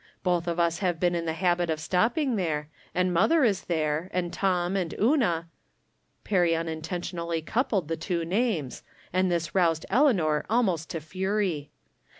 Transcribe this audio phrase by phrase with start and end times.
[0.23, 4.09] Both of us have been in the habit of stopping there, and mother is there,
[4.11, 5.47] and Tom and Una
[6.23, 8.81] —"Perry unintentionally coupled the two names,
[9.13, 11.69] and this roused Eleanor almost to fury.